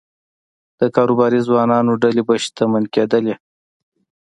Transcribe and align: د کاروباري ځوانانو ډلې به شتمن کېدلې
د 0.79 0.81
کاروباري 0.95 1.39
ځوانانو 1.47 1.99
ډلې 2.03 2.21
به 2.27 2.35
شتمن 2.43 2.83
کېدلې 2.93 3.35